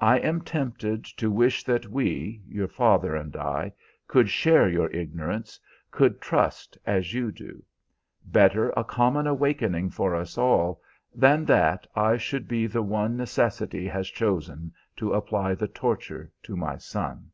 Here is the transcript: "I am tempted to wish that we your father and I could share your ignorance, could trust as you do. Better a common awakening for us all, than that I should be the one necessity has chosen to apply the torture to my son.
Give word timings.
"I 0.00 0.16
am 0.18 0.40
tempted 0.40 1.04
to 1.04 1.30
wish 1.30 1.62
that 1.64 1.86
we 1.86 2.40
your 2.48 2.68
father 2.68 3.14
and 3.14 3.36
I 3.36 3.74
could 4.08 4.30
share 4.30 4.66
your 4.66 4.88
ignorance, 4.92 5.60
could 5.90 6.22
trust 6.22 6.78
as 6.86 7.12
you 7.12 7.30
do. 7.30 7.62
Better 8.24 8.70
a 8.78 8.82
common 8.82 9.26
awakening 9.26 9.90
for 9.90 10.14
us 10.14 10.38
all, 10.38 10.80
than 11.14 11.44
that 11.44 11.86
I 11.94 12.16
should 12.16 12.48
be 12.48 12.66
the 12.66 12.80
one 12.82 13.14
necessity 13.18 13.86
has 13.88 14.08
chosen 14.08 14.72
to 14.96 15.12
apply 15.12 15.54
the 15.56 15.68
torture 15.68 16.32
to 16.44 16.56
my 16.56 16.78
son. 16.78 17.30